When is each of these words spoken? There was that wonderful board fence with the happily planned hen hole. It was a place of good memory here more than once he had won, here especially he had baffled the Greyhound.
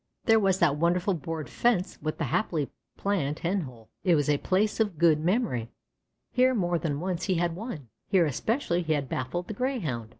There 0.25 0.39
was 0.39 0.57
that 0.57 0.77
wonderful 0.77 1.13
board 1.13 1.47
fence 1.47 2.01
with 2.01 2.17
the 2.17 2.23
happily 2.23 2.71
planned 2.97 3.37
hen 3.37 3.61
hole. 3.61 3.87
It 4.03 4.15
was 4.15 4.29
a 4.31 4.39
place 4.39 4.79
of 4.79 4.97
good 4.97 5.19
memory 5.19 5.69
here 6.31 6.55
more 6.55 6.79
than 6.79 6.99
once 6.99 7.25
he 7.25 7.35
had 7.35 7.55
won, 7.55 7.87
here 8.07 8.25
especially 8.25 8.81
he 8.81 8.93
had 8.93 9.07
baffled 9.07 9.47
the 9.47 9.53
Greyhound. 9.53 10.09